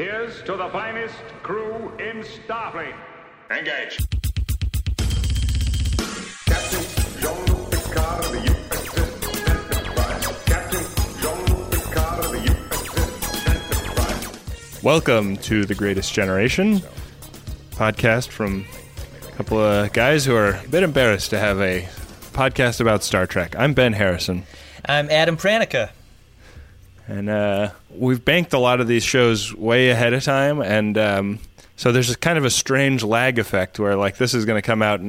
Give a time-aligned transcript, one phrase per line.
[0.00, 2.94] Here's to the finest crew in Starfleet.
[3.50, 3.98] Engage.
[6.46, 10.26] Captain Jean-Luc Picard of the USS Enterprise.
[10.46, 10.84] Captain
[11.20, 14.82] Jean-Luc Picard of the USS Enterprise.
[14.82, 16.80] Welcome to The Greatest Generation
[17.72, 18.64] podcast from
[19.28, 21.86] a couple of guys who are a bit embarrassed to have a
[22.32, 23.54] podcast about Star Trek.
[23.58, 24.44] I'm Ben Harrison,
[24.86, 25.90] I'm Adam Pranica.
[27.10, 31.40] And uh, we've banked a lot of these shows way ahead of time, and um,
[31.74, 34.64] so there's a kind of a strange lag effect where like this is going to
[34.64, 35.00] come out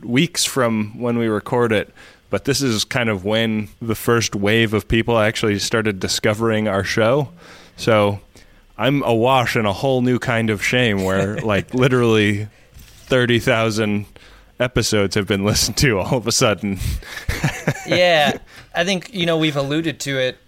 [0.00, 1.92] weeks from when we record it.
[2.30, 6.84] But this is kind of when the first wave of people actually started discovering our
[6.84, 7.28] show.
[7.76, 8.20] So
[8.78, 14.06] I'm awash in a whole new kind of shame where like literally 30,000
[14.60, 16.78] episodes have been listened to all of a sudden.
[17.86, 18.38] Yeah,
[18.74, 20.38] I think you know we've alluded to it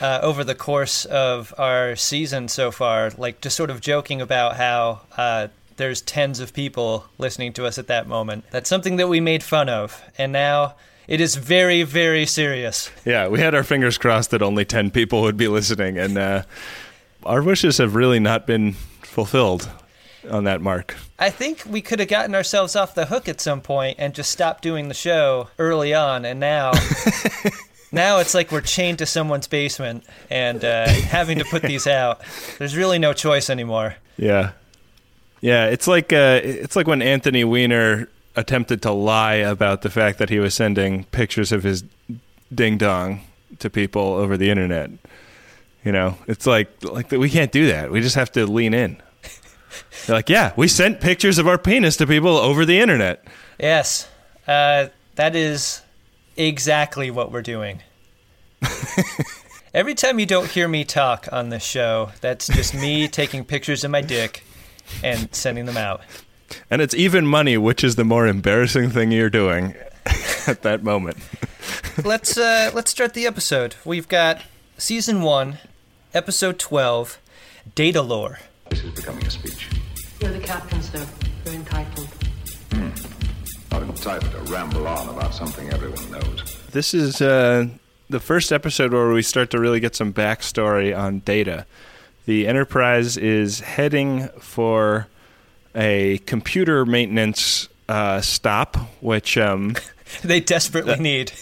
[0.00, 4.56] uh, over the course of our season so far, like just sort of joking about
[4.56, 8.44] how uh, there's tens of people listening to us at that moment.
[8.50, 10.74] That's something that we made fun of, and now
[11.06, 12.90] it is very, very serious.
[13.04, 16.42] Yeah, we had our fingers crossed that only 10 people would be listening and uh,
[17.24, 18.72] our wishes have really not been
[19.02, 19.68] fulfilled
[20.30, 20.96] on that mark.
[21.18, 24.30] I think we could have gotten ourselves off the hook at some point and just
[24.30, 26.72] stopped doing the show early on, and now.
[27.90, 32.20] Now it's like we're chained to someone's basement and uh, having to put these out.
[32.58, 33.96] There's really no choice anymore.
[34.16, 34.52] Yeah.
[35.40, 40.18] Yeah, it's like uh, it's like when Anthony Weiner attempted to lie about the fact
[40.18, 41.84] that he was sending pictures of his
[42.52, 43.20] ding dong
[43.60, 44.90] to people over the internet.
[45.84, 47.90] You know, it's like like we can't do that.
[47.90, 49.00] We just have to lean in.
[50.06, 53.24] They're like, yeah, we sent pictures of our penis to people over the internet.
[53.60, 54.08] Yes,
[54.46, 55.82] uh, that is
[56.38, 57.82] exactly what we're doing.
[59.74, 63.84] Every time you don't hear me talk on this show, that's just me taking pictures
[63.84, 64.44] of my dick
[65.04, 66.00] and sending them out.
[66.70, 69.74] And it's even money, which is the more embarrassing thing you're doing
[70.46, 71.18] at that moment.
[72.02, 73.74] Let's uh, let's start the episode.
[73.84, 74.42] We've got
[74.78, 75.58] season one,
[76.14, 77.18] episode twelve,
[77.76, 78.38] Datalore.
[78.70, 79.68] This is becoming a speech.
[80.20, 81.06] You're the captain, sir.
[81.44, 81.97] You're entitled.
[84.04, 86.56] Not entitled to ramble on about something everyone knows.
[86.70, 87.66] This is uh,
[88.08, 91.66] the first episode where we start to really get some backstory on Data.
[92.26, 95.08] The Enterprise is heading for
[95.74, 99.74] a computer maintenance uh, stop, which, um,
[100.22, 101.32] They desperately need.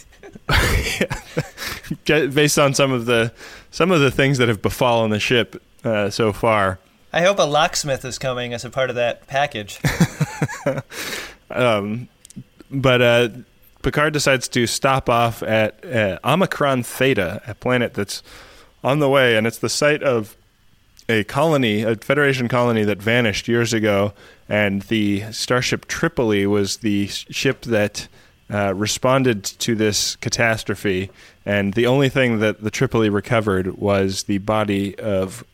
[2.06, 3.32] based on some of the
[3.70, 6.78] some of the things that have befallen the ship uh, so far,
[7.12, 9.78] I hope a locksmith is coming as a part of that package.
[12.70, 13.28] but uh,
[13.82, 18.22] Picard decides to stop off at uh, Omicron Theta, a planet that's
[18.82, 20.36] on the way, and it's the site of
[21.08, 24.12] a colony, a Federation colony that vanished years ago,
[24.48, 28.08] and the starship Tripoli was the ship that
[28.50, 31.10] uh, responded to this catastrophe,
[31.44, 35.44] and the only thing that the Tripoli recovered was the body of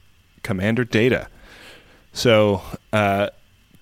[0.42, 1.28] Commander Data.
[2.12, 2.62] So,
[2.92, 3.28] uh,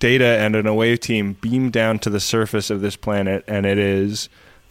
[0.01, 3.77] Data and an away team beam down to the surface of this planet, and it
[3.77, 4.29] is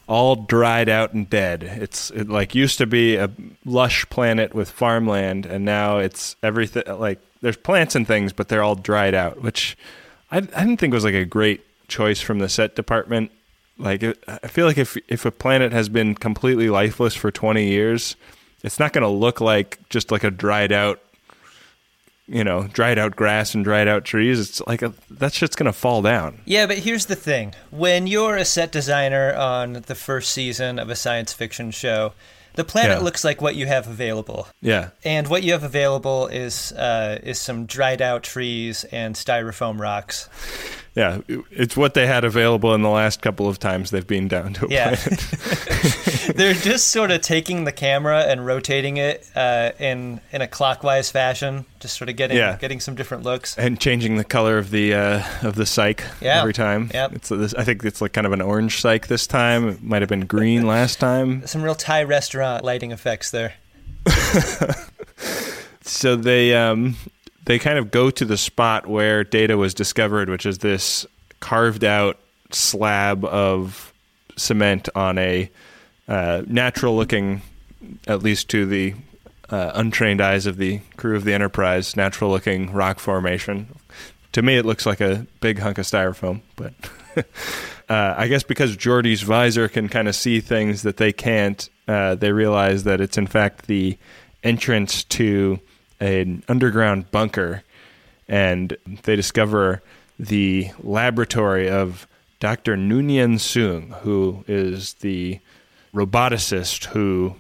[0.09, 1.63] all dried out and dead.
[1.63, 3.31] It's it like used to be a
[3.65, 8.63] lush planet with farmland, and now it's everything like there's plants and things, but they're
[8.63, 9.79] all dried out, which
[10.33, 13.31] I, I didn't think was like a great choice from the set department.
[13.79, 18.17] Like I feel like if if a planet has been completely lifeless for 20 years,
[18.65, 21.01] it's not going to look like just like a dried out
[22.31, 24.39] you know, dried out grass and dried out trees.
[24.41, 26.41] It's like a, that shit's gonna fall down.
[26.45, 27.55] Yeah, but here's the thing.
[27.71, 32.13] When you're a set designer on the first season of a science fiction show,
[32.55, 33.05] the planet Yeah.
[33.05, 34.49] looks like what you have available.
[34.63, 39.79] Yeah, And what you have available is uh, is some dried out trees and styrofoam
[39.81, 40.29] rocks.
[40.95, 41.21] Yeah.
[41.53, 44.67] It's what they had available in the last couple of times they've been down to
[44.67, 44.97] a Yeah.
[44.97, 45.21] planet.
[46.37, 51.11] They're just sort of taking the camera and rotating it uh, in in a clockwise
[51.11, 52.57] fashion, just sort of getting Yeah.
[52.57, 53.57] getting some different looks.
[53.57, 56.41] and changing the color of the uh, of the cyc Yeah.
[56.41, 56.91] every time.
[56.93, 59.69] Yeah, It's this, I think it's like kind of an orange cyc this time.
[59.69, 61.43] It might have been green last time.
[61.47, 63.55] Some real Thai restaurant lighting effects there.
[65.83, 66.97] So they um,
[67.51, 71.05] they kind of go to the spot where data was discovered, which is this
[71.41, 72.17] carved out
[72.53, 73.93] slab of
[74.37, 75.51] cement on a
[76.07, 77.43] uh, natural looking,
[78.07, 78.95] at least to the
[79.49, 83.67] uh, untrained eyes of the crew of the Enterprise, natural looking rock formation.
[84.31, 86.73] To me, it looks like a big hunk of styrofoam, but
[87.89, 92.15] uh, I guess because Geordi's visor can kind of see things that they can't, uh,
[92.15, 93.99] they realize that it's in fact the
[94.45, 95.59] entrance to
[96.01, 97.63] an underground bunker
[98.29, 99.83] and they discover
[100.19, 102.07] the laboratory of
[102.39, 102.77] Dr.
[102.77, 105.41] Noonien Soong, who is the
[105.95, 107.35] roboticist who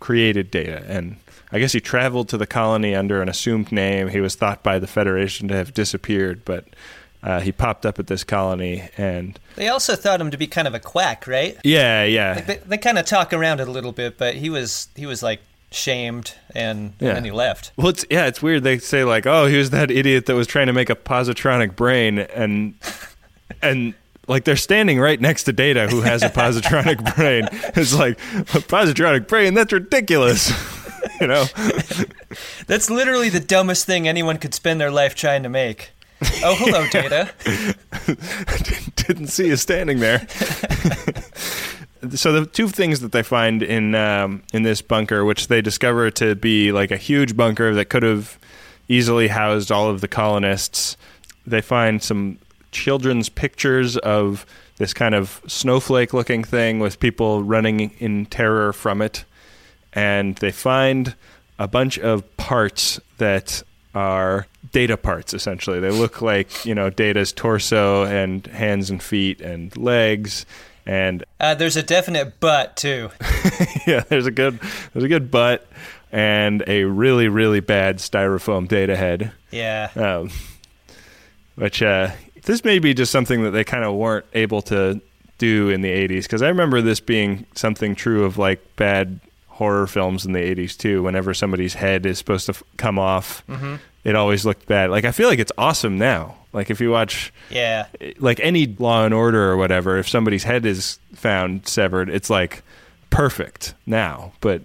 [0.00, 0.84] created data.
[0.88, 1.16] And
[1.52, 4.08] I guess he traveled to the colony under an assumed name.
[4.08, 6.66] He was thought by the Federation to have disappeared, but
[7.22, 10.66] uh, he popped up at this colony and They also thought him to be kind
[10.66, 11.56] of a quack, right?
[11.62, 12.40] yeah, yeah.
[12.40, 15.22] They, they kind of talk around it a little bit, but he was he was
[15.22, 15.40] like
[15.74, 17.08] shamed and, Yeah.
[17.08, 17.72] and then he left.
[17.76, 18.62] Well, it's yeah, it's weird.
[18.62, 21.74] They say like, "Oh, he was that idiot that was trying to make a positronic
[21.76, 22.74] brain," and
[23.62, 23.94] and
[24.28, 27.48] like they're standing right next to Data, who has a positronic brain.
[27.76, 29.54] It's like a positronic brain.
[29.54, 30.50] That's ridiculous.
[31.20, 31.44] you know?
[32.66, 35.90] That's literally the dumbest thing anyone could spend their life trying to make.
[36.44, 37.32] Oh, hello, Data.
[38.94, 40.24] Didn't see you standing there.
[42.10, 46.10] So the two things that they find in um, in this bunker, which they discover
[46.12, 48.38] to be like a huge bunker that could have
[48.88, 50.96] easily housed all of the colonists,
[51.46, 52.38] they find some
[52.72, 54.44] children's pictures of
[54.78, 59.24] this kind of snowflake-looking thing with people running in terror from it,
[59.92, 61.14] and they find
[61.58, 63.62] a bunch of parts that
[63.94, 65.78] are data parts essentially.
[65.78, 70.46] They look like you know data's torso and hands and feet and legs
[70.86, 73.10] and Uh, there's a definite but too.
[73.86, 74.58] yeah there's a good
[74.92, 75.66] there's a good butt
[76.10, 79.90] and a really really bad styrofoam data head Yeah.
[79.96, 80.30] um,
[81.56, 82.10] which uh,
[82.44, 85.00] this may be just something that they kind of weren't able to
[85.38, 89.18] do in the 80s because i remember this being something true of like bad
[89.48, 93.42] horror films in the 80s too whenever somebody's head is supposed to f- come off
[94.04, 97.32] it always looked bad like i feel like it's awesome now like if you watch
[97.50, 97.86] Yeah.
[98.18, 102.62] like any law and order or whatever if somebody's head is found severed it's like
[103.10, 104.62] perfect now but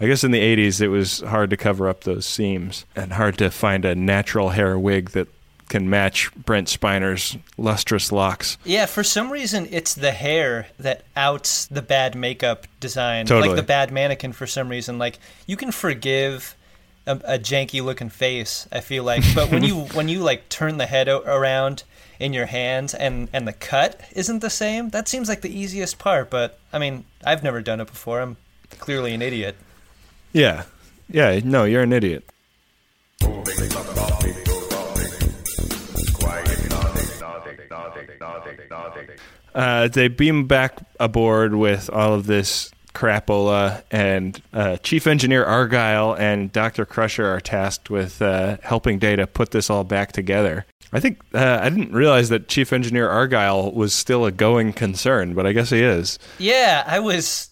[0.00, 3.38] i guess in the 80s it was hard to cover up those seams and hard
[3.38, 5.28] to find a natural hair wig that
[5.68, 11.66] can match brent spiner's lustrous locks Yeah, for some reason it's the hair that outs
[11.66, 13.26] the bad makeup design.
[13.26, 13.48] Totally.
[13.48, 14.96] Like the bad mannequin for some reason.
[14.98, 16.56] Like you can forgive
[17.08, 20.76] a, a janky looking face, I feel like, but when you when you like turn
[20.78, 21.82] the head o- around
[22.20, 25.98] in your hands and and the cut isn't the same, that seems like the easiest
[25.98, 28.20] part, but I mean, I've never done it before.
[28.20, 28.36] I'm
[28.78, 29.56] clearly an idiot.
[30.32, 30.64] yeah
[31.10, 32.22] yeah no you're an idiot
[39.54, 46.14] Uh, they beam back aboard with all of this crapola, and uh, Chief Engineer Argyle
[46.14, 46.84] and Dr.
[46.84, 50.66] Crusher are tasked with uh, helping Data put this all back together.
[50.92, 55.34] I think uh, I didn't realize that Chief Engineer Argyle was still a going concern,
[55.34, 56.18] but I guess he is.
[56.38, 57.50] Yeah, I was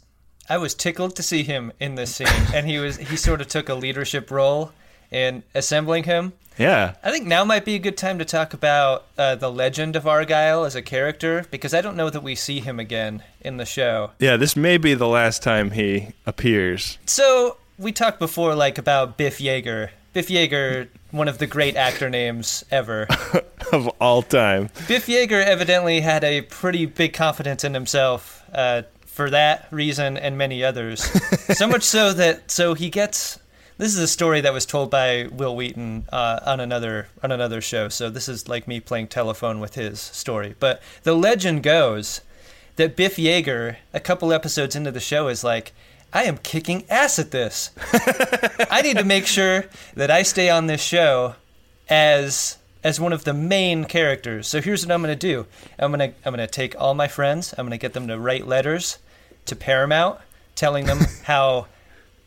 [0.49, 3.49] I was tickled to see him in this scene, and he was he sort of
[3.49, 4.73] took a leadership role
[5.11, 6.33] in assembling him.
[6.59, 9.97] Yeah, I think now might be a good time to talk about uh, the legend
[9.97, 13.57] of Argyle as a character because I don't know that we see him again in
[13.59, 14.13] the show.
[14.19, 14.37] yeah.
[14.37, 16.99] This may be the last time he appears.
[17.07, 19.91] So we talked before, like about Biff Yeager.
[20.13, 23.07] Biff Yeager, one of the great actor names ever.
[23.73, 24.71] of all time.
[24.89, 30.39] Biff Yeager evidently had a pretty big confidence in himself uh, for that reason and
[30.39, 31.03] many others.
[31.57, 33.39] so much so that so he gets.
[33.79, 37.61] This is a story that was told by Wil Wheaton uh, on another on another
[37.61, 37.91] show.
[37.91, 40.55] So this is like me playing telephone with his story.
[40.59, 42.23] But the legend goes
[42.77, 45.73] that Biff Yeager, a couple episodes into the show, is like,
[46.11, 47.71] "I am kicking ass at this.
[48.71, 51.35] I need to make sure that I stay on this show
[51.91, 54.47] as as one of the main characters.
[54.49, 55.47] So here's what I'm going to do.
[55.79, 57.53] I'm going to I'm going to take all my friends.
[57.59, 58.99] I'm going to get them to write letters
[59.45, 60.19] to Paramount
[60.55, 61.67] telling them how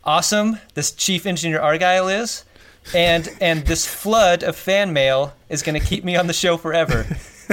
[0.04, 2.46] awesome this chief engineer Argyle is.
[2.94, 6.58] And and this flood of fan mail is going to keep me on the show
[6.58, 7.04] forever.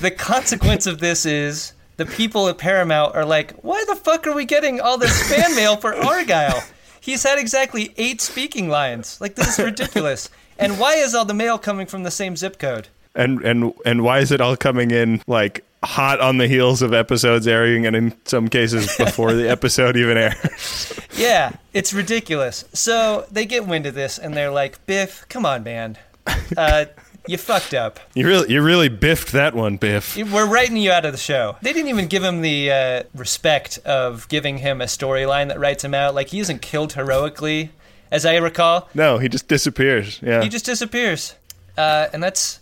[0.00, 4.34] the consequence of this is the people at Paramount are like, "Why the fuck are
[4.34, 6.62] we getting all this fan mail for Argyle?
[7.00, 9.18] He's had exactly 8 speaking lines.
[9.20, 12.58] Like this is ridiculous." And why is all the mail coming from the same zip
[12.58, 12.88] code?
[13.14, 16.92] And and and why is it all coming in like hot on the heels of
[16.92, 20.92] episodes airing, and in some cases before the episode even airs?
[21.16, 22.64] Yeah, it's ridiculous.
[22.72, 25.98] So they get wind of this and they're like, Biff, come on, man.
[26.56, 26.86] Uh,
[27.26, 28.00] you fucked up.
[28.14, 30.16] You really you really biffed that one, Biff.
[30.16, 31.56] We're writing you out of the show.
[31.60, 35.84] They didn't even give him the uh, respect of giving him a storyline that writes
[35.84, 36.14] him out.
[36.14, 37.70] Like, he isn't killed heroically,
[38.10, 38.88] as I recall.
[38.94, 40.20] No, he just disappears.
[40.22, 40.42] Yeah.
[40.42, 41.34] He just disappears.
[41.76, 42.60] Uh, and that's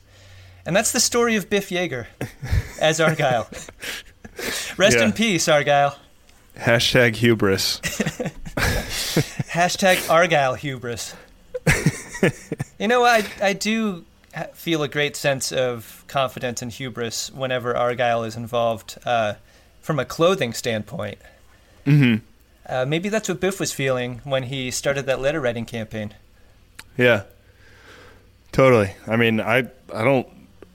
[0.66, 2.06] and that's the story of Biff Yeager
[2.80, 3.48] as Argyle.
[4.76, 5.04] Rest Yeah.
[5.04, 5.98] in peace, Argyle.
[6.58, 7.80] Hashtag hubris.
[9.50, 11.14] Hashtag Argyle hubris.
[12.78, 14.04] you know, I I do
[14.54, 19.34] feel a great sense of confidence and hubris whenever Argyle is involved uh,
[19.80, 21.18] from a clothing standpoint.
[21.86, 22.24] Mm-hmm.
[22.68, 26.14] Uh, maybe that's what Biff was feeling when he started that letter writing campaign.
[26.96, 27.22] Yeah.
[28.52, 28.92] Totally.
[29.06, 30.26] I mean, I I don't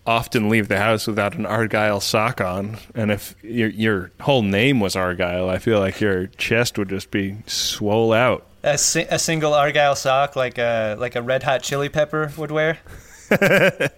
[0.05, 4.79] often leave the house without an Argyle sock on, and if your your whole name
[4.79, 8.45] was Argyle, I feel like your chest would just be swole out.
[8.63, 12.51] A, si- a single Argyle sock, like a like a Red Hot Chili Pepper would
[12.51, 12.79] wear.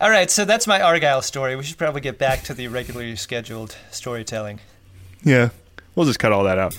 [0.00, 1.56] All right, so that's my Argyle story.
[1.56, 4.60] We should probably get back to the regularly scheduled storytelling.
[5.22, 5.50] Yeah.
[5.94, 6.78] We'll just cut all that out.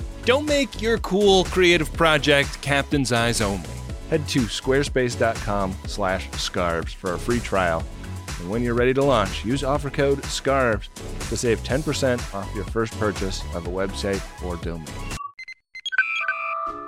[0.23, 3.67] Don't make your cool creative project captain's eyes only.
[4.11, 7.83] Head to squarespace.com slash scarves for a free trial.
[8.39, 10.89] And when you're ready to launch, use offer code SCARVES
[11.29, 14.85] to save 10% off your first purchase of a website or domain.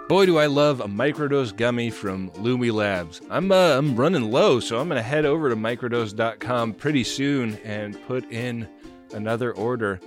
[0.09, 3.21] Boy, do I love a microdose gummy from Lumi Labs.
[3.31, 7.99] I'm uh, I'm running low, so I'm gonna head over to microdose.com pretty soon and
[8.05, 8.67] put in
[9.13, 9.99] another order.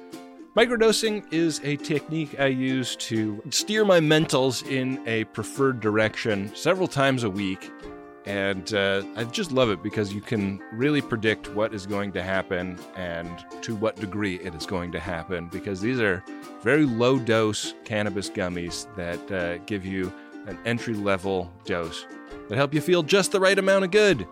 [0.57, 6.89] Microdosing is a technique I use to steer my mentals in a preferred direction several
[6.89, 7.71] times a week.
[8.25, 12.23] And uh, I just love it because you can really predict what is going to
[12.23, 15.49] happen and to what degree it is going to happen.
[15.49, 16.25] Because these are
[16.63, 20.11] very low dose cannabis gummies that uh, give you
[20.47, 22.07] an entry level dose
[22.49, 24.27] that help you feel just the right amount of good.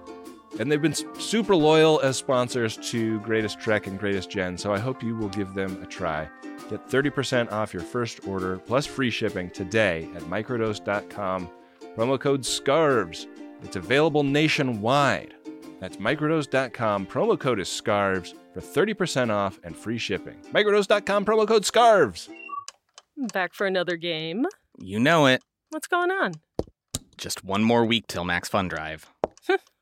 [0.59, 4.79] And they've been super loyal as sponsors to Greatest Trek and Greatest Gen, so I
[4.79, 6.29] hope you will give them a try.
[6.71, 11.51] Get 30% off your first order plus free shipping today at microdose.com.
[11.97, 13.27] Promo code SCARVES.
[13.63, 15.35] It's available nationwide.
[15.81, 17.07] That's microdose.com.
[17.07, 20.37] Promo code is SCARVES for 30% off and free shipping.
[20.53, 22.29] Microdose.com, promo code SCARVES.
[23.33, 24.47] Back for another game.
[24.79, 25.43] You know it.
[25.71, 26.35] What's going on?
[27.17, 29.09] Just one more week till Max Fun Drive.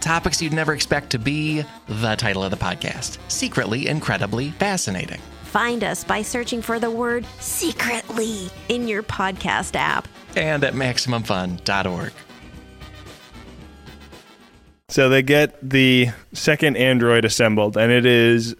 [0.00, 5.20] Topics you'd never expect to be the title of the podcast Secretly Incredibly Fascinating.
[5.44, 10.06] Find us by searching for the word secretly in your podcast app.
[10.36, 12.12] And at MaximumFun.org.
[14.90, 18.54] So they get the second android assembled, and it is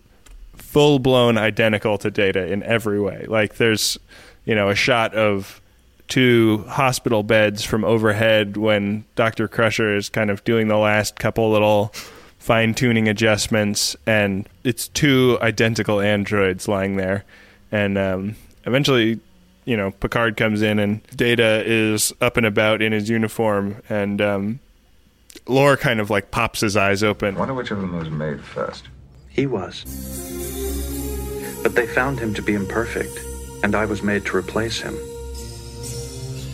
[0.55, 3.25] full blown identical to Data in every way.
[3.29, 3.99] Like there's,
[4.45, 5.61] you know, a shot of
[6.09, 9.47] two hospital beds from overhead when Dr.
[9.47, 11.93] Crusher is kind of doing the last couple little
[12.39, 17.25] fine tuning adjustments, and it's two identical androids lying there.
[17.71, 19.21] And um, eventually,
[19.65, 24.21] you know, Picard comes in, and Data is up and about in his uniform, and
[24.23, 24.61] um,
[25.47, 27.37] Lore kind of like pops his eyes open.
[27.37, 28.89] I Wonder which of them was made first.
[29.29, 29.85] He was.
[31.63, 33.21] But they found him to be imperfect,
[33.63, 34.97] and I was made to replace him.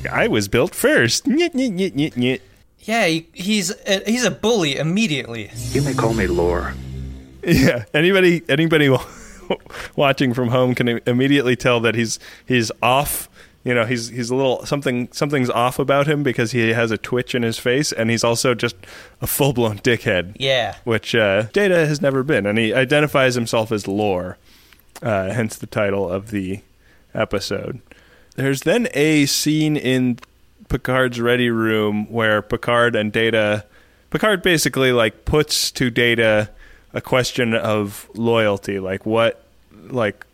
[0.07, 1.25] I was built first.
[1.27, 2.41] Nyet, nyet, nyet, nyet, nyet.
[2.81, 5.51] Yeah, he, he's a, he's a bully immediately.
[5.71, 6.75] You may call me Lore.
[7.43, 7.85] Yeah.
[7.95, 8.95] Anybody anybody
[9.97, 13.29] watching from home can immediately tell that he's he's off.
[13.65, 16.99] You know, he's he's a little something something's off about him because he has a
[16.99, 18.77] twitch in his face, and he's also just
[19.23, 20.37] a full blown dickhead.
[20.39, 20.77] Yeah.
[20.85, 24.37] which uh, Data has never been, and he identifies himself as Lore,
[25.03, 26.61] uh, hence the title of the
[27.15, 27.81] episode.
[28.37, 30.19] There's then a scene in
[30.69, 33.65] Picard's ready room where Picard and Data,
[34.11, 36.51] Picard basically like puts to Data
[36.93, 39.45] a question of loyalty, like what,
[39.89, 40.27] like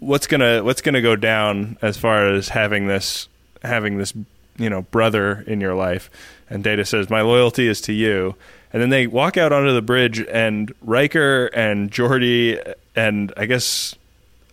[0.00, 3.28] what's gonna what's gonna go down as far as having this
[3.62, 4.12] having this
[4.58, 6.10] you know brother in your life?
[6.50, 8.34] And data says my loyalty is to you.
[8.72, 13.94] And then they walk out onto the bridge and Riker and Geordi and I guess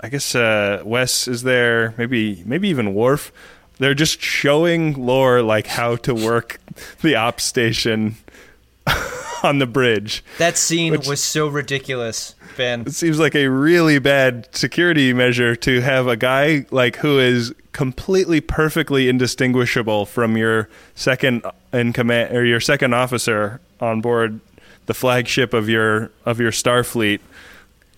[0.01, 3.31] I guess uh, Wes is there maybe maybe even Worf
[3.79, 6.59] they're just showing Lore like how to work
[7.01, 8.15] the op station
[9.43, 12.81] on the bridge That scene Which- was so ridiculous, Ben.
[12.81, 17.53] it seems like a really bad security measure to have a guy like who is
[17.71, 24.39] completely perfectly indistinguishable from your second in command or your second officer on board
[24.87, 27.19] the flagship of your of your Starfleet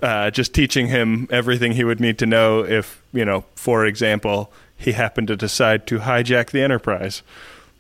[0.02, 4.52] uh, just teaching him everything he would need to know if you know for example
[4.76, 7.22] he happened to decide to hijack the Enterprise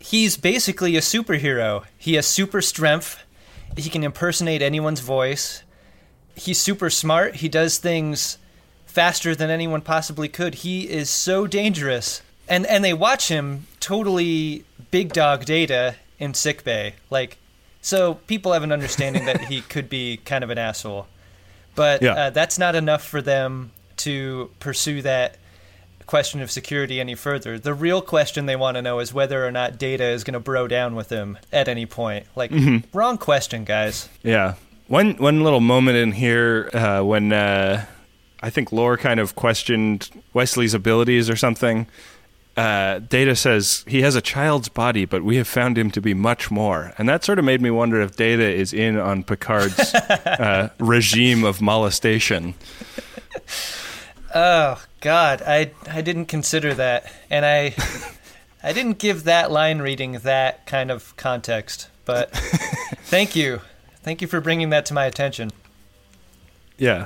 [0.02, 1.86] He's basically a superhero.
[1.96, 3.24] He has super strength.
[3.78, 5.62] He can impersonate anyone's voice.
[6.36, 7.36] He's super smart.
[7.36, 8.40] He does things
[8.88, 10.56] faster than anyone possibly could.
[10.56, 12.24] He is so dangerous.
[12.50, 16.96] And and they watch him totally big dog data in sickbay.
[17.12, 17.38] Like
[17.80, 21.06] so people have an understanding that he could be kind of an asshole.
[21.76, 22.14] But Yeah.
[22.14, 25.38] uh, that's not enough for them to pursue that
[26.06, 27.58] question of security any further.
[27.58, 30.40] The real question they want to know is whether or not Data is going to
[30.40, 32.26] bro down with them at any point.
[32.36, 32.84] Like, Mhm.
[32.94, 34.10] wrong question, guys.
[34.24, 34.56] Yeah.
[34.88, 37.86] One one little moment in here uh, when uh,
[38.44, 41.88] I think Lore kind of questioned Wesley's abilities or something.
[42.58, 46.14] Uh, Data says he has a child's body, but we have found him to be
[46.14, 49.94] much more, and that sort of made me wonder if Data is in on Picard's
[49.96, 52.54] uh, regime of molestation.
[54.36, 57.74] Oh God, I I didn't consider that, and I
[58.64, 61.88] I didn't give that line reading that kind of context.
[62.04, 63.62] But thank you,
[64.04, 65.52] thank you for bringing that to my attention.
[66.78, 67.06] Yeah.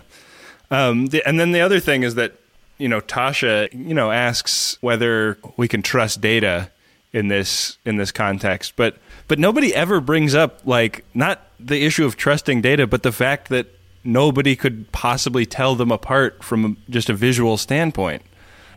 [0.72, 2.40] Um, the, and then the other thing is that,
[2.78, 6.72] you know, Tasha, you know, asks whether we can trust data
[7.14, 12.06] in this in this context, but but nobody ever brings up like not the issue
[12.06, 13.68] of trusting data, but the fact that
[14.04, 18.22] nobody could possibly tell them apart from just a visual standpoint.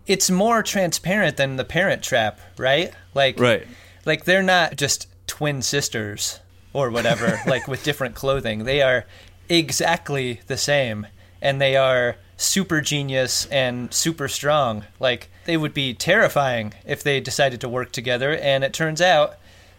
[0.06, 2.94] It's more transparent than the Parent Trap, right?
[3.12, 3.66] Like, Right.
[4.06, 6.40] like they're not just twin sisters
[6.72, 8.64] or whatever, like with different clothing.
[8.64, 9.04] They are
[9.50, 11.06] exactly the same,
[11.42, 14.84] and they are super genius and super strong.
[14.98, 19.34] Like they would be terrifying if they decided to work together, and it turns out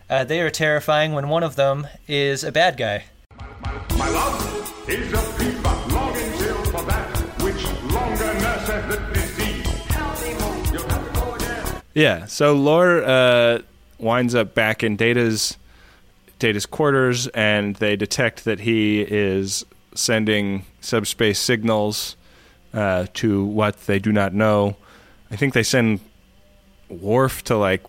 [0.09, 3.05] uh, they are terrifying when one of them is a bad guy.
[3.97, 9.65] My love is a fever longing till for that which longer nurseth the disease.
[10.71, 11.81] You'll have to go again.
[11.93, 12.25] Yeah.
[12.25, 13.59] So Lore uh,
[13.97, 15.57] winds up back in Data's
[16.39, 22.15] Data's quarters, and they detect that he is sending subspace signals
[22.73, 24.75] uh, to what they do not know.
[25.31, 25.99] I think they send
[26.89, 27.83] Worf to like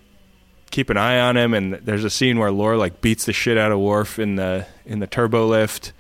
[0.71, 3.59] keep an eye on him, and there's a scene where Lore like beats the shit
[3.59, 5.93] out of Worf in the in the turbo lift,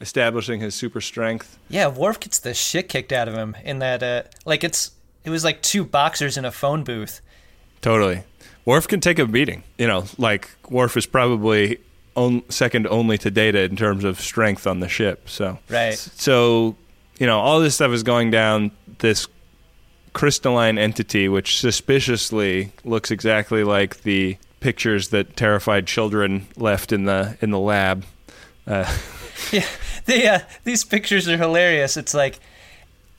[0.00, 1.58] establishing his super strength.
[1.68, 4.02] Yeah, Worf gets the shit kicked out of him in that.
[4.02, 4.92] Uh, like it's
[5.24, 7.20] it was like two boxers in a phone booth.
[7.80, 8.24] Totally.
[8.64, 9.64] Worf can take a beating.
[9.78, 11.78] You know, like Worf is probably
[12.14, 15.28] on, second only to Data in terms of strength on the ship.
[15.28, 15.96] So Right.
[15.96, 16.76] So,
[17.22, 18.72] you know, all this stuff is going down.
[18.98, 19.28] This
[20.12, 27.38] crystalline entity, which suspiciously looks exactly like the pictures that terrified children left in the
[27.40, 28.04] in the lab.
[28.66, 28.92] Uh,
[29.52, 29.66] Yeah,
[30.06, 31.96] they, uh, these pictures are hilarious.
[31.96, 32.40] It's like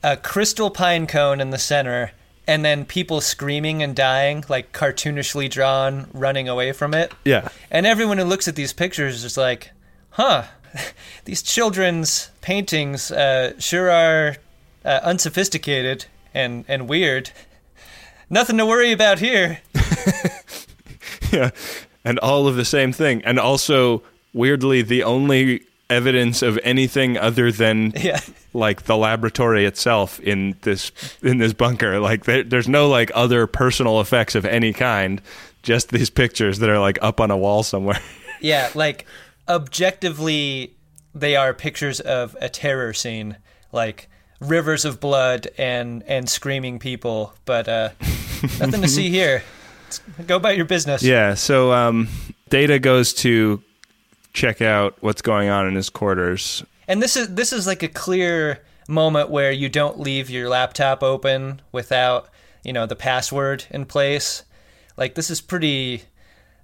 [0.03, 2.11] a crystal pine cone in the center,
[2.45, 7.13] and then people screaming and dying, like cartoonishly drawn, running away from it.
[7.23, 7.49] yeah.
[7.71, 9.71] And everyone who looks at these pictures is like,
[10.11, 10.43] huh,
[11.25, 14.37] these children's paintings uh, sure are
[14.85, 17.31] uh, unsophisticated and, and weird.
[18.29, 19.59] Nothing to worry about here.
[21.31, 21.51] yeah,
[22.03, 27.51] and all of the same thing, and also weirdly the only evidence of anything other
[27.51, 28.19] than Yeah.
[28.53, 31.99] like the laboratory itself in this in this bunker.
[31.99, 35.21] Like there, there's no like other personal effects of any kind.
[35.61, 37.99] Just these pictures that are like up on a wall somewhere.
[38.41, 39.05] Yeah, like
[39.47, 40.75] objectively,
[41.13, 43.37] they are pictures of a terror scene,
[43.71, 47.33] like rivers of blood and and screaming people.
[47.45, 47.89] But uh,
[48.59, 49.43] nothing to see here.
[50.25, 51.03] Go about your business.
[51.03, 51.35] Yeah.
[51.35, 52.07] So um,
[52.49, 53.61] Data goes to
[54.33, 56.63] check out what's going on in his quarters.
[56.87, 61.01] And this is this is like a clear moment where you don't leave your laptop
[61.03, 62.29] open without
[62.63, 64.43] you know the password in place.
[64.97, 66.03] Like this is pretty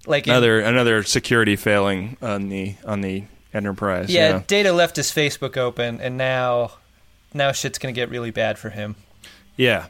[0.06, 4.08] like in- Another another security failing on the on the Enterprise.
[4.10, 6.70] yeah, Data left his Facebook open, and now
[7.34, 8.94] now shit's gonna get really bad for him.
[9.56, 9.86] Yeah.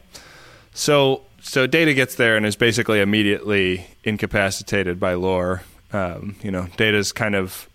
[0.73, 5.63] So so Data gets there and is basically immediately incapacitated by lore.
[5.93, 7.69] Um, you know, Data's kind of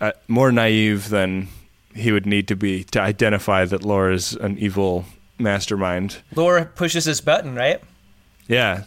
[0.00, 1.48] uh, more naive than
[1.94, 5.04] he would need to be to identify that lore is an evil
[5.38, 6.18] mastermind.
[6.34, 7.82] Lore pushes his button, right?
[8.48, 8.84] Yeah.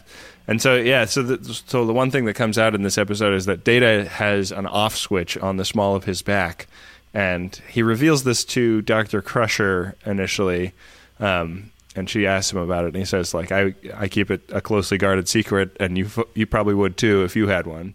[0.48, 3.34] And so yeah, so the, so the one thing that comes out in this episode
[3.34, 6.66] is that Data has an off switch on the small of his back,
[7.12, 10.72] and he reveals this to Doctor Crusher initially,
[11.18, 14.42] um, and she asks him about it, and he says like I I keep it
[14.50, 17.94] a closely guarded secret, and you you probably would too if you had one.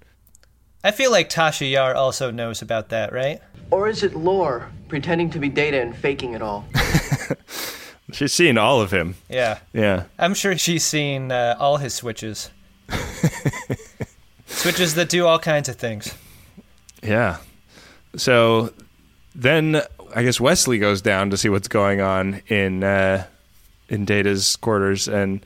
[0.83, 3.39] I feel like Tasha Yar also knows about that, right?
[3.69, 6.65] Or is it lore, pretending to be data and faking it all?
[8.11, 9.15] She's seen all of him.
[9.29, 9.59] Yeah.
[9.73, 10.05] Yeah.
[10.19, 12.49] I'm sure she's seen uh, all his switches.
[14.47, 16.15] switches that do all kinds of things.
[17.01, 17.37] Yeah.
[18.15, 18.73] So
[19.33, 19.81] then
[20.15, 23.25] I guess Wesley goes down to see what's going on in uh,
[23.89, 25.45] in Data's quarters and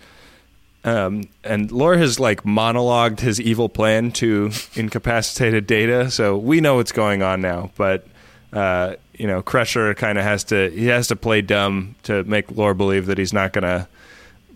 [0.83, 6.75] um, and Lore has like monologued his evil plan to incapacitated Data, so we know
[6.75, 7.71] what's going on now.
[7.75, 8.05] But
[8.53, 12.51] uh, you know, Crusher kind of has to he has to play dumb to make
[12.51, 13.87] Lore believe that he's not gonna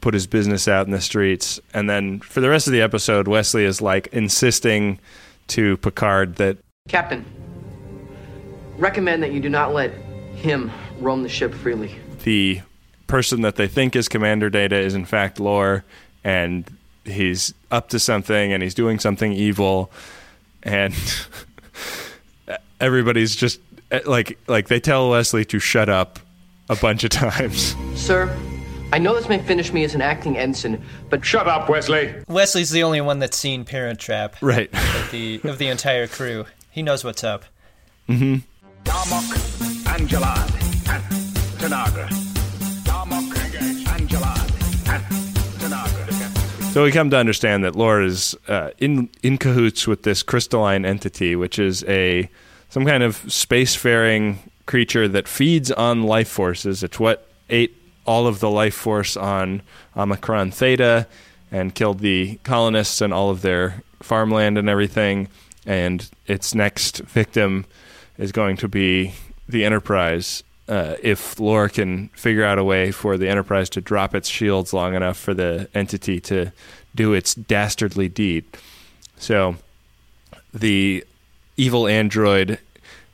[0.01, 1.59] put his business out in the streets.
[1.73, 4.99] And then for the rest of the episode, Wesley is like insisting
[5.47, 7.25] to Picard that Captain,
[8.77, 9.91] recommend that you do not let
[10.35, 11.95] him roam the ship freely.
[12.23, 12.61] the
[13.07, 15.83] person that they think is Commander Data is in fact Lore,
[16.23, 16.65] and
[17.03, 19.91] he's up to something and he's doing something evil,
[20.63, 20.93] and
[22.79, 23.59] everybody's just
[24.05, 26.19] like like they tell Wesley to shut up
[26.69, 27.75] a bunch of times.
[27.95, 28.35] Sir,
[28.91, 32.13] I know this may finish me as an acting ensign, but shut up, Wesley.
[32.27, 34.35] Wesley's the only one that's seen Parent Trap.
[34.41, 34.69] Right.
[34.73, 36.45] Of the of the entire crew.
[36.71, 37.45] He knows what's up.
[38.07, 38.35] Mm-hmm.
[38.83, 41.03] Darmok, Angelad, and
[41.59, 42.07] Tanagra.
[42.83, 43.33] Darmok,
[43.85, 45.03] Angelad, and
[45.59, 46.73] Tanagra.
[46.73, 50.85] So we come to understand that Lore is uh, in in cahoots with this crystalline
[50.85, 52.29] entity, which is a
[52.69, 56.83] some kind of spacefaring creature that feeds on life forces.
[56.83, 59.61] It's what ate all of the life force on
[59.97, 61.07] Omicron Theta
[61.51, 65.27] and killed the colonists and all of their farmland and everything.
[65.65, 67.65] And its next victim
[68.17, 69.13] is going to be
[69.47, 70.43] the Enterprise.
[70.67, 74.73] Uh, if Lore can figure out a way for the Enterprise to drop its shields
[74.73, 76.51] long enough for the entity to
[76.93, 78.45] do its dastardly deed.
[79.17, 79.55] So
[80.53, 81.03] the
[81.59, 82.57] evil android,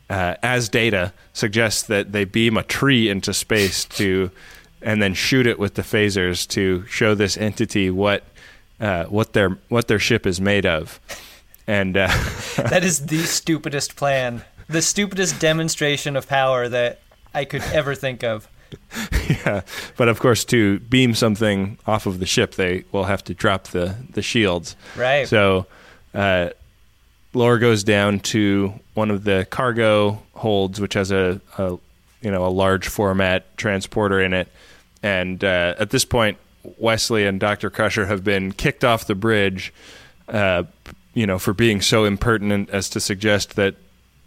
[0.10, 4.29] uh, as data, suggests that they beam a tree into space to,
[4.81, 8.23] and then shoot it with the phasers to show this entity what
[8.79, 10.99] uh, what their what their ship is made of.
[11.67, 12.08] And uh,
[12.58, 14.43] that is the stupidest plan.
[14.67, 16.99] The stupidest demonstration of power that
[17.34, 18.47] I could ever think of.
[19.29, 19.62] yeah,
[19.95, 23.65] but of course, to beam something off of the ship, they will have to drop
[23.67, 24.75] the the shields.
[24.95, 25.27] Right.
[25.27, 25.65] So,
[26.13, 26.49] uh,
[27.36, 31.78] Lore goes down to one of the cargo holds, which has a, a
[32.21, 34.48] you know a large format transporter in it,
[35.04, 36.38] and uh, at this point,
[36.78, 39.74] Wesley and Doctor Crusher have been kicked off the bridge.
[40.28, 40.63] Uh,
[41.13, 43.76] you know, for being so impertinent as to suggest that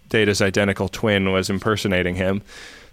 [0.08, 2.42] Data's identical twin was impersonating him.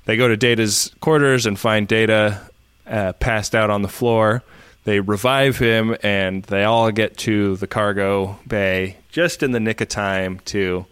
[0.06, 2.42] They go to Data's quarters and find Data
[2.86, 4.44] uh, passed out on the floor.
[4.86, 9.82] They revive him, and they all get to the cargo bay just in the nick
[9.82, 10.86] of time to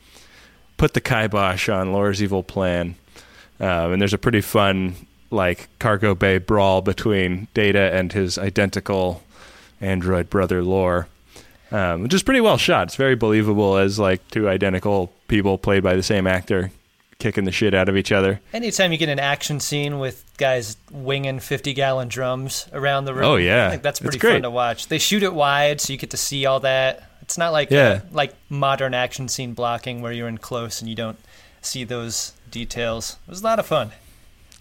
[0.77, 2.95] put the kibosh on Lore's evil plan.
[3.59, 4.95] Um, and there's a pretty fun,
[5.29, 9.23] like, cargo bay brawl between Data and his identical
[9.79, 11.07] android brother, Lore.
[11.71, 12.89] Um, which is pretty well shot.
[12.89, 16.71] It's very believable as like two identical people played by the same actor
[17.19, 18.39] kicking the shit out of each other.
[18.53, 23.23] Anytime you get an action scene with guys winging 50 gallon drums around the room,
[23.25, 23.67] Oh, yeah.
[23.67, 24.87] I think that's pretty fun to watch.
[24.87, 27.09] They shoot it wide so you get to see all that.
[27.21, 27.87] It's not like Yeah.
[27.87, 31.17] uh, like modern action scene blocking where you're in close and you don't
[31.61, 33.17] see those details.
[33.27, 33.91] It was a lot of fun.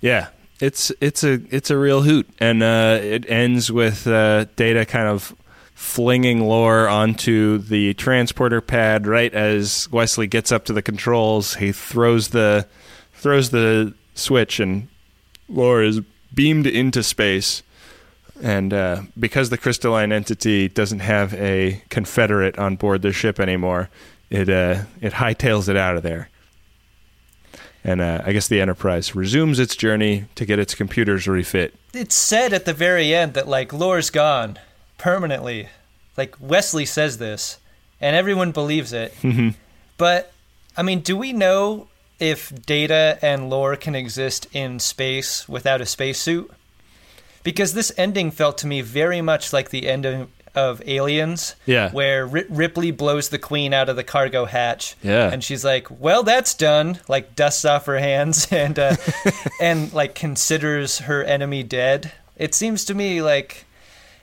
[0.00, 0.28] Yeah,
[0.60, 5.08] it's it's a it's a real hoot, and uh, it ends with uh, Data kind
[5.08, 5.34] of
[5.82, 11.56] flinging Lore onto the transporter pad right as Wesley gets up to the controls.
[11.56, 12.66] He throws the
[13.12, 14.88] throws the switch, and
[15.48, 16.00] Lore is
[16.32, 17.62] beamed into space.
[18.40, 23.90] And uh, because the crystalline entity doesn't have a Confederate on board the ship anymore,
[24.30, 26.30] it uh, it hightails it out of there.
[27.84, 31.74] And uh, I guess the Enterprise resumes its journey to get its computers refit.
[31.92, 34.58] It's said at the very end that like Lore's gone
[35.02, 35.68] permanently.
[36.16, 37.58] Like Wesley says this,
[38.00, 39.12] and everyone believes it.
[39.98, 40.32] But
[40.76, 41.86] I mean, do we know
[42.18, 46.50] if Data and Lore can exist in space without a spacesuit?
[47.44, 51.90] Because this ending felt to me very much like the end of, of Aliens, Yeah.
[51.92, 55.30] where Ri- Ripley blows the Queen out of the cargo hatch, Yeah.
[55.32, 58.96] and she's like, "Well, that's done." Like dusts off her hands and uh,
[59.60, 62.10] and like considers her enemy dead.
[62.36, 63.66] It seems to me like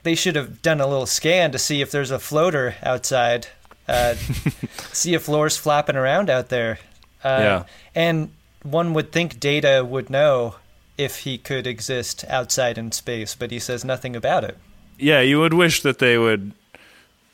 [0.02, 3.46] they should have done a little scan to see if there's a floater outside,
[3.88, 4.14] uh,
[4.92, 6.78] see if Lore's flapping around out there.
[7.22, 7.62] Uh, Yeah.
[7.94, 8.30] And
[8.62, 10.56] one would think Data would know
[10.98, 14.56] if he could exist outside in space, but he says nothing about it.
[14.98, 16.52] Yeah, you would wish that they would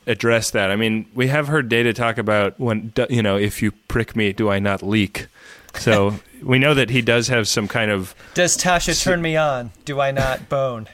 [0.07, 0.71] address that.
[0.71, 4.33] I mean, we have heard Data talk about when you know, if you prick me,
[4.33, 5.27] do I not leak?
[5.75, 9.73] So we know that he does have some kind of Does Tasha turn me on?
[9.85, 10.87] Do I not bone?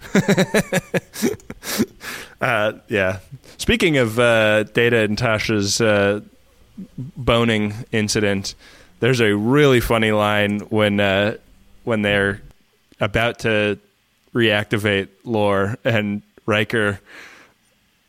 [2.40, 3.18] Uh, yeah.
[3.58, 6.20] Speaking of uh, Data and Tasha's uh,
[7.16, 8.54] boning incident,
[9.00, 11.36] there's a really funny line when uh,
[11.84, 12.40] when they're
[13.00, 13.78] about to
[14.34, 17.00] reactivate Lore and Riker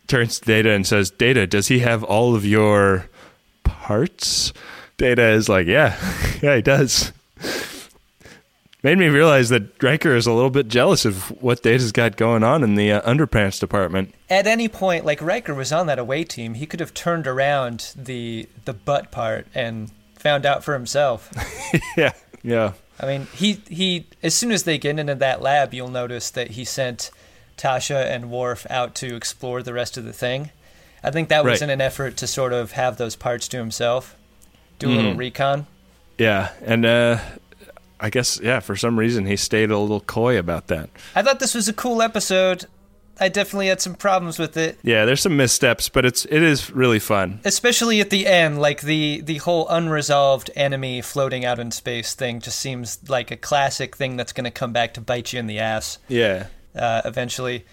[0.07, 3.09] turns to Data and says, "Data, does he have all of your
[3.63, 4.53] parts?"
[4.97, 5.97] Data is like, "Yeah,
[6.41, 7.11] yeah, he does."
[8.83, 12.43] Made me realize that Riker is a little bit jealous of what Data's got going
[12.43, 14.11] on in the uh, underpants department.
[14.27, 17.93] At any point, like Riker was on that away team, he could have turned around
[17.95, 21.29] the the butt part and found out for himself.
[21.97, 22.73] yeah, yeah.
[22.99, 26.51] I mean, he he as soon as they get into that lab, you'll notice that
[26.51, 27.11] he sent
[27.59, 30.49] Tasha and Worf out to explore the rest of the thing.
[31.03, 31.63] I think that was Right.
[31.63, 34.15] in an effort to sort of have those parts to himself,
[34.79, 35.17] do a little Mhm.
[35.19, 35.67] recon.
[36.17, 37.19] Yeah, and uh,
[38.01, 40.89] I guess yeah, for some reason he stayed a little coy about that.
[41.15, 42.65] I thought this was a cool episode.
[43.19, 44.79] I definitely had some problems with it.
[44.81, 47.39] Yeah, there's some missteps, but it's it is really fun.
[47.45, 52.39] especially at the end like the the whole unresolved enemy floating out in space thing
[52.39, 55.45] just seems like a classic thing that's going to come back to bite you in
[55.45, 56.47] the ass Yeah.
[56.75, 57.63] uh, eventually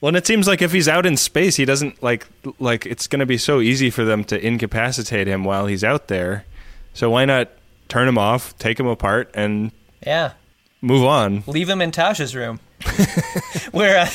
[0.00, 2.26] Well, and it seems like if he's out in space, he doesn't like
[2.58, 6.08] like it's going to be so easy for them to incapacitate him while he's out
[6.08, 6.44] there.
[6.92, 7.50] So why not
[7.92, 9.70] turn him off, take him apart, and
[10.06, 10.32] yeah
[10.80, 11.44] move on?
[11.46, 12.58] leave him in tasha's room
[13.70, 14.08] where uh,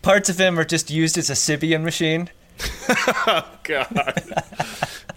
[0.00, 2.30] parts of him are just used as a Sybian machine
[2.88, 3.86] oh, God.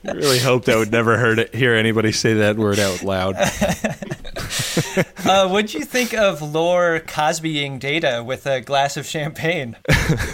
[0.05, 3.35] I really hoped I would never heard it, hear anybody say that word out loud.
[5.25, 9.77] uh, what'd you think of lore cosbying data with a glass of champagne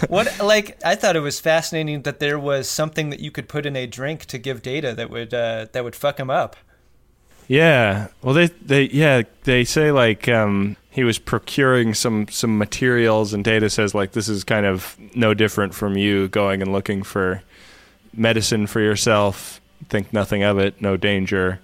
[0.08, 3.64] what like i thought it was fascinating that there was something that you could put
[3.64, 6.56] in a drink to give data that would uh, that would fuck him up
[7.50, 8.06] Yeah.
[8.22, 13.42] Well, they they yeah they say like um, he was procuring some some materials, and
[13.42, 17.42] Data says like this is kind of no different from you going and looking for
[18.14, 19.60] medicine for yourself.
[19.88, 21.58] Think nothing of it, no danger.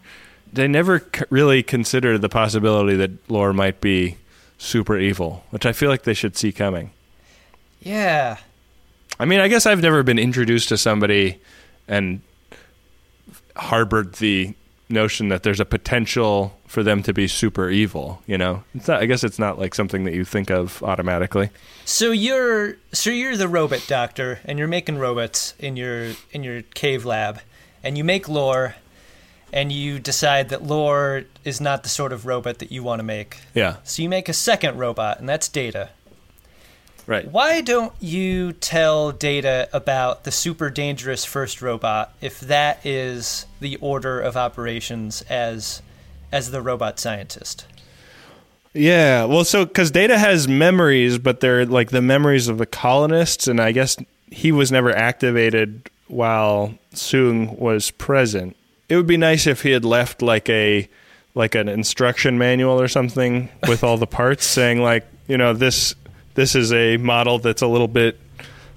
[0.52, 4.16] They never c- really considered the possibility that Lore might be
[4.58, 6.90] super evil, which I feel like they should see coming.
[7.80, 8.38] yeah
[9.20, 11.38] I mean, I guess I've never been introduced to somebody
[11.86, 12.22] and
[13.54, 14.54] harbored the
[14.88, 18.22] notion that there's a potential for them to be super evil.
[18.26, 19.02] You know, it's not.
[19.02, 21.50] I guess it's not like something that you think of automatically.
[21.84, 26.62] So you're so you're the robot doctor, and you're making robots in your in your
[26.62, 27.40] cave lab,
[27.82, 28.76] and you make lore,
[29.52, 33.04] and you decide that lore is not the sort of robot that you want to
[33.04, 33.38] make.
[33.54, 33.76] Yeah.
[33.84, 35.90] So you make a second robot, and that's Data.
[37.06, 37.30] Right.
[37.30, 43.76] Why don't you tell Data about the super dangerous first robot if that is the
[43.76, 45.82] order of operations as
[46.32, 47.66] as the robot scientist?
[48.72, 49.24] Yeah.
[49.24, 53.60] Well, so because Data has memories, but they're like the memories of the colonists, and
[53.60, 53.96] I guess
[54.30, 58.56] he was never activated while Soong was present.
[58.88, 60.88] It would be nice if he had left like a
[61.34, 65.94] like an instruction manual or something with all the parts saying like, you know, this
[66.36, 68.20] this is a model that's a little bit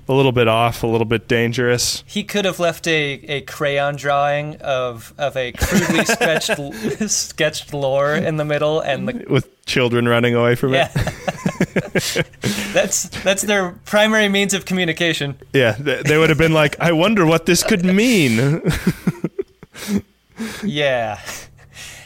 [0.08, 2.04] a little bit off, a little bit dangerous.
[2.08, 8.16] He could have left a, a crayon drawing of of a crudely sketched sketched lore
[8.16, 10.90] in the middle, and the with children running away from yeah.
[10.96, 12.26] it.
[12.74, 15.38] that's that's their primary means of communication.
[15.54, 18.64] Yeah, th- they would have been like, "I wonder what this could mean."
[20.64, 21.20] Yeah.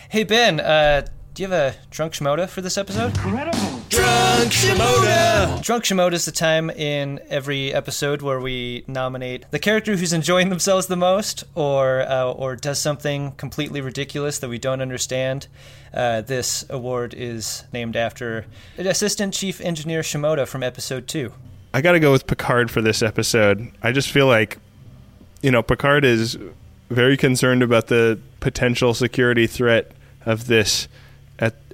[0.10, 3.16] Hey Ben, uh, do you have a drunk shimoda for this episode?
[3.16, 3.73] Incredible.
[3.94, 5.62] Drunk Shimoda!
[5.62, 10.50] Drunk Shimoda is the time in every episode where we nominate the character who's enjoying
[10.50, 15.48] themselves the most or uh, or does something completely ridiculous that we don't understand.
[15.94, 18.48] Uh, this award is named after
[18.80, 21.32] Assistant Chief Engineer Shimoda from episode 2.
[21.72, 23.72] I got to go with Picard for this episode.
[23.84, 24.58] I just feel like,
[25.44, 26.36] you know, Picard is
[26.90, 29.92] very concerned about the potential security threat
[30.26, 30.88] of this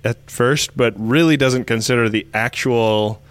[0.04, 3.22] at first, but really doesn't consider the actual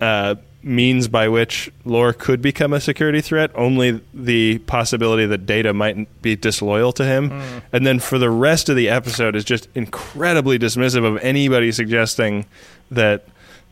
[0.00, 3.50] uh, means by which Lore could become a security threat.
[3.54, 7.62] Only the possibility that Data might be disloyal to him, Mm.
[7.72, 12.46] and then for the rest of the episode is just incredibly dismissive of anybody suggesting
[12.90, 13.26] that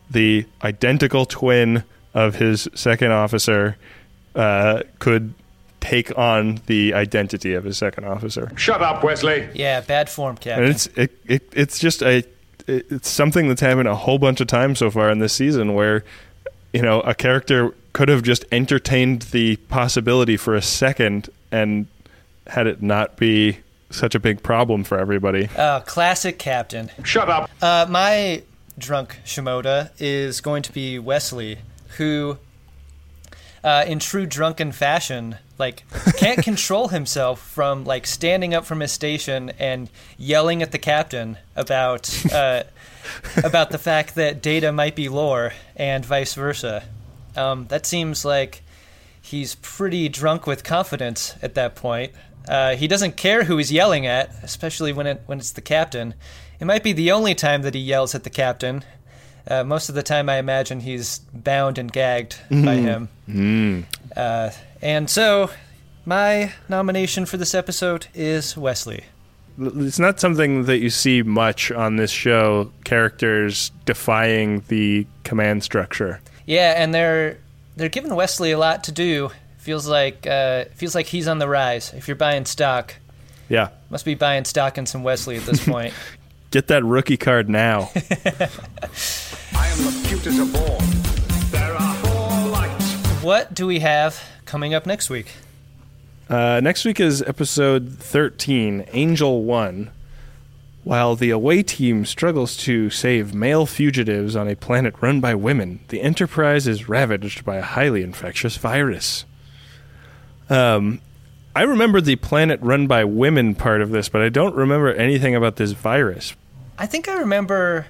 [0.09, 3.77] the identical twin of his second officer
[4.35, 5.33] uh, could
[5.81, 8.51] take on the identity of his second officer.
[8.55, 9.49] Shut up, Wesley.
[9.53, 10.63] Yeah, bad form, Captain.
[10.63, 12.27] And it's it, it it's just a it-
[12.67, 16.03] it's something that's happened a whole bunch of times so far in this season where
[16.71, 21.87] you know a character could have just entertained the possibility for a second and
[22.47, 23.57] had it not be
[23.89, 25.49] such a big problem for everybody.
[25.57, 26.89] Uh, classic Captain.
[27.03, 27.49] Shut up.
[27.61, 28.43] Uh, my
[28.77, 31.57] drunk Shimoda is going to be Wesley,
[31.97, 32.37] who,
[33.63, 35.83] uh, in true drunken fashion, like
[36.17, 41.37] can't control himself from like standing up from his station and yelling at the captain
[41.55, 42.63] about uh,
[43.43, 46.83] about the fact that Data might be Lore and vice versa.
[47.35, 48.61] Um, that seems like
[49.21, 52.11] he's pretty drunk with confidence at that point.
[52.47, 56.15] Uh, he doesn't care who he's yelling at, especially when it when it's the captain.
[56.59, 58.83] It might be the only time that he yells at the captain.
[59.47, 63.09] Uh, most of the time, I imagine he's bound and gagged by him.
[63.27, 63.85] Mm.
[64.15, 64.51] Uh,
[64.81, 65.49] and so,
[66.05, 69.05] my nomination for this episode is Wesley.
[69.59, 72.71] It's not something that you see much on this show.
[72.85, 76.21] Characters defying the command structure.
[76.45, 77.37] Yeah, and they're
[77.75, 79.29] they're giving Wesley a lot to do.
[79.57, 81.93] Feels like uh, feels like he's on the rise.
[81.93, 82.95] If you're buying stock,
[83.49, 85.93] Yeah, must be buying stock in some Wesley at this point.
[86.49, 87.91] get that rookie card now.
[89.55, 90.79] I am the cutest of all.
[91.51, 92.93] There are four lights.
[93.23, 95.31] what do we have coming up next week?
[96.29, 99.91] Uh, next week is episode 13, Angel 1.
[100.83, 105.81] While the away team struggles to save male fugitives on a planet run by women,
[105.89, 109.25] the Enterprise is ravaged by a highly infectious virus.
[110.49, 111.01] Um,
[111.55, 115.35] I remember the planet run by women part of this, but I don't remember anything
[115.35, 116.33] about this virus.
[116.77, 117.87] I think I remember.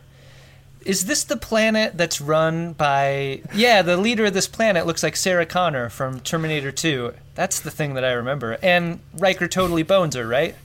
[0.85, 3.41] Is this the planet that's run by?
[3.53, 7.13] Yeah, the leader of this planet looks like Sarah Connor from Terminator 2.
[7.35, 8.57] That's the thing that I remember.
[8.63, 10.55] And Riker totally bones her, right?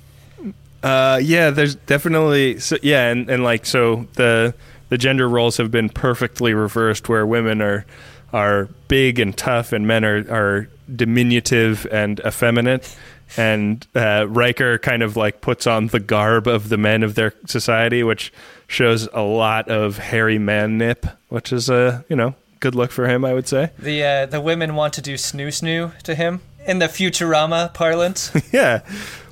[0.82, 4.54] Uh, yeah, there's definitely so, yeah, and, and like so the
[4.88, 7.84] the gender roles have been perfectly reversed, where women are
[8.32, 12.94] are big and tough, and men are are diminutive and effeminate.
[13.36, 17.34] And uh, Riker kind of like puts on the garb of the men of their
[17.46, 18.32] society, which
[18.66, 23.08] shows a lot of hairy man nip, which is a you know good look for
[23.08, 23.70] him, I would say.
[23.78, 28.32] The uh, the women want to do snoo snoo to him in the Futurama parlance.
[28.52, 28.80] yeah.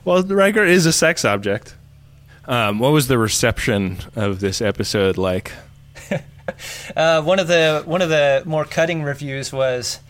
[0.04, 1.74] Well, Riker is a sex object.
[2.46, 5.52] Um, what was the reception of this episode like?
[6.94, 10.00] Uh, one of the one of the more cutting reviews was,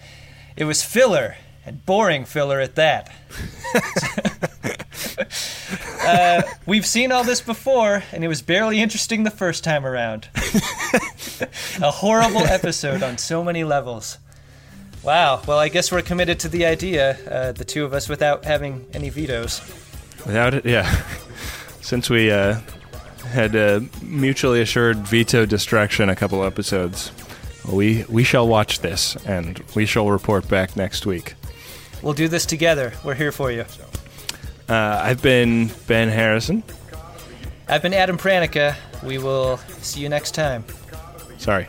[0.56, 3.08] it was filler and boring filler at that.
[6.06, 10.28] uh, we've seen all this before, and it was barely interesting the first time around.
[11.80, 14.18] A horrible episode on so many levels.
[15.02, 15.42] Wow.
[15.46, 18.86] Well, I guess we're committed to the idea, uh, the two of us, without having
[18.94, 19.60] any vetoes.
[20.24, 21.02] Without it, yeah.
[21.80, 22.60] Since we uh,
[23.26, 27.12] had a mutually assured veto destruction a couple episodes,
[27.70, 31.34] we we shall watch this and we shall report back next week.
[32.02, 32.92] We'll do this together.
[33.04, 33.64] We're here for you.
[34.68, 36.62] Uh, I've been Ben Harrison.
[37.68, 38.76] I've been Adam Pranica.
[39.02, 40.64] We will see you next time.
[41.38, 41.66] Sorry.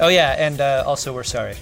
[0.00, 1.56] Oh, yeah, and uh, also, we're sorry.